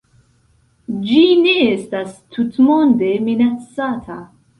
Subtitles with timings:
[1.09, 4.19] Ĝi ne estas tutmonde minacata.